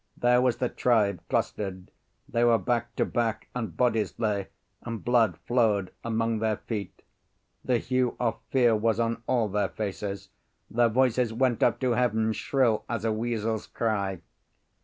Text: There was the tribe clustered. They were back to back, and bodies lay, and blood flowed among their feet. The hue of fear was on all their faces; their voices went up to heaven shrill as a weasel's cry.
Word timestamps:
There 0.17 0.41
was 0.41 0.57
the 0.57 0.67
tribe 0.67 1.21
clustered. 1.29 1.91
They 2.27 2.43
were 2.43 2.57
back 2.57 2.95
to 2.95 3.05
back, 3.05 3.49
and 3.53 3.77
bodies 3.77 4.15
lay, 4.17 4.47
and 4.81 5.05
blood 5.05 5.37
flowed 5.45 5.91
among 6.03 6.39
their 6.39 6.57
feet. 6.57 7.03
The 7.63 7.77
hue 7.77 8.17
of 8.19 8.39
fear 8.49 8.75
was 8.75 8.99
on 8.99 9.21
all 9.27 9.47
their 9.47 9.69
faces; 9.69 10.29
their 10.71 10.89
voices 10.89 11.31
went 11.31 11.61
up 11.61 11.79
to 11.81 11.91
heaven 11.91 12.33
shrill 12.33 12.83
as 12.89 13.05
a 13.05 13.13
weasel's 13.13 13.67
cry. 13.67 14.21